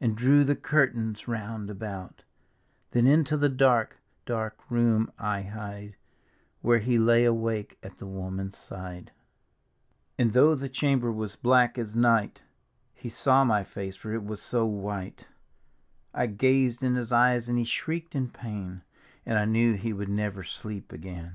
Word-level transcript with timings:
And 0.00 0.16
drew 0.16 0.42
the 0.42 0.56
curtains 0.56 1.28
round 1.28 1.70
about; 1.70 2.24
Then 2.90 3.06
into 3.06 3.36
the 3.36 3.48
dark, 3.48 4.00
dark 4.26 4.68
room 4.68 5.12
I 5.16 5.42
hied 5.42 5.94
Where 6.60 6.80
he 6.80 6.98
lay 6.98 7.24
awake 7.24 7.78
at 7.80 7.98
the 7.98 8.06
woman's 8.06 8.56
side, 8.56 9.12
D,gt,, 10.18 10.18
erihyGOOgle 10.18 10.18
196 10.18 10.18
Tht 10.18 10.18
Haunted 10.18 10.18
Hour 10.18 10.18
And 10.18 10.32
though 10.32 10.54
the 10.56 10.68
cbainber 10.68 11.14
was 11.14 11.36
black 11.36 11.78
as 11.78 11.94
night, 11.94 12.42
He 12.94 13.08
saw 13.08 13.44
my 13.44 13.62
face, 13.62 13.94
for 13.94 14.12
it 14.12 14.24
was 14.24 14.42
so 14.42 14.66
white; 14.66 15.28
I 16.12 16.26
gazed 16.26 16.82
in 16.82 16.96
his 16.96 17.12
eyes, 17.12 17.48
and 17.48 17.56
he 17.56 17.64
shrieked 17.64 18.16
in 18.16 18.30
pain, 18.30 18.82
And 19.24 19.38
I 19.38 19.44
knew 19.44 19.74
he 19.74 19.92
would 19.92 20.08
never 20.08 20.42
sleep 20.42 20.90
again. 20.90 21.34